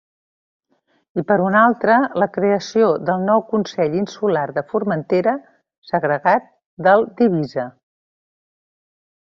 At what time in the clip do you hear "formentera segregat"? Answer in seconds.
4.73-6.51